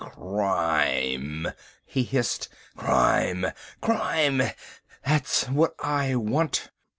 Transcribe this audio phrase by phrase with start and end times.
[0.03, 1.49] "Crime,"
[1.85, 2.49] he hissed.
[2.75, 3.45] "Crime,
[3.81, 4.41] crime,
[5.05, 6.71] that's what I want."